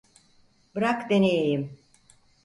[0.75, 1.77] Bırak deneyeyim.